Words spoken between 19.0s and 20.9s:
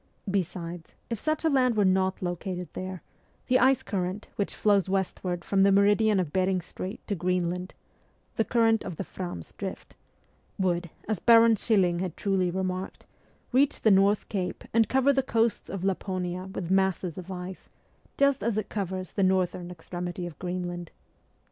the northern extremity of Greenland.